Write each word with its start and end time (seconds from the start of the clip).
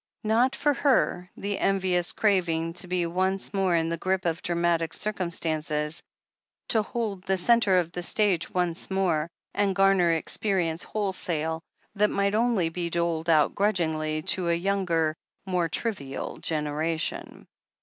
Not 0.23 0.55
for 0.55 0.73
her 0.73 1.29
the 1.37 1.59
envious 1.59 2.11
craving 2.11 2.73
to 2.73 2.87
be 2.87 3.05
once 3.05 3.53
more 3.53 3.75
in 3.75 3.89
the 3.89 3.99
grip 3.99 4.25
of 4.25 4.41
dramatic 4.41 4.95
circum 4.95 5.29
stances, 5.29 6.01
to 6.69 6.81
hold 6.81 7.21
the 7.21 7.37
centre 7.37 7.77
of 7.77 7.91
the 7.91 8.01
stage 8.01 8.49
once 8.51 8.89
more, 8.89 9.29
and 9.53 9.75
gamer 9.75 10.11
experience 10.13 10.81
wholesale, 10.81 11.61
that 11.93 12.09
might 12.09 12.33
only 12.33 12.69
be 12.69 12.89
doled 12.89 13.29
out 13.29 13.53
grudgingly 13.53 14.23
to 14.23 14.49
a 14.49 14.59
youngft, 14.59 15.13
more 15.45 15.69
trivial 15.69 16.37
generation. 16.39 17.45